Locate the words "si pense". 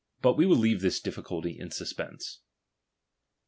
1.69-2.39